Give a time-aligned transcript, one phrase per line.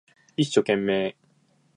[0.35, 1.13] 一生懸命